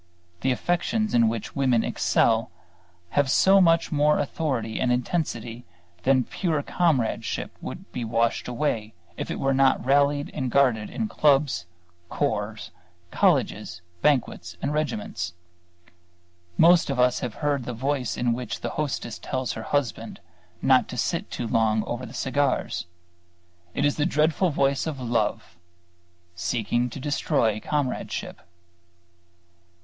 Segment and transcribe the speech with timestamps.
[0.39, 2.49] The affections in which women excel
[3.09, 5.63] have so much more authority and intensity
[6.01, 11.07] that pure comradeship would be washed away if it were not rallied and guarded in
[11.07, 11.67] clubs,
[12.09, 12.71] corps,
[13.11, 15.33] colleges, banquets and regiments.
[16.57, 20.19] Most of us have heard the voice in which the hostess tells her husband
[20.63, 22.87] not to sit too long over the cigars.
[23.75, 25.57] It is the dreadful voice of Love,
[26.33, 28.39] seeking to destroy Comradeship.